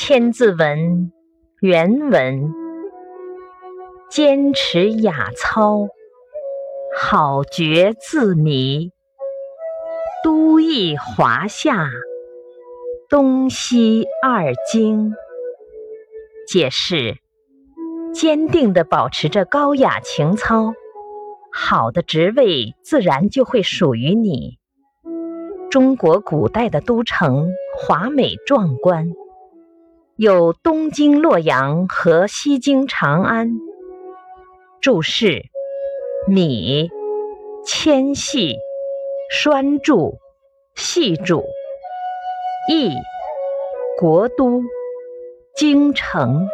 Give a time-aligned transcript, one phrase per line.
[0.00, 0.78] 千字文》
[1.60, 2.54] 原文：
[4.08, 5.88] 坚持雅操，
[6.96, 8.92] 好觉自迷。
[10.22, 11.90] 都邑华夏，
[13.10, 15.14] 东西二京。
[16.46, 17.16] 解释：
[18.14, 20.74] 坚定地保持着高雅情操，
[21.52, 24.58] 好的职位自然就会属于你。
[25.72, 29.10] 中国古代的都城华美壮观，
[30.18, 33.52] 有东京洛阳和西京长安。
[34.80, 35.44] 注释：
[36.26, 36.90] 米，
[37.64, 38.56] 纤细。
[39.30, 40.18] 栓柱，
[40.74, 41.44] 系柱，
[42.68, 42.90] 邑，
[44.00, 44.60] 国都，
[45.54, 46.48] 京城。